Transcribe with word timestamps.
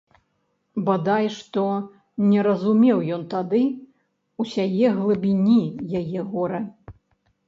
Бадай 0.85 1.27
што 1.33 1.65
не 2.31 2.45
разумеў 2.47 3.03
ён 3.17 3.21
тады 3.33 3.61
ўсяе 4.45 4.87
глыбіні 5.01 5.59
яе 6.01 6.25
гора. 6.33 6.61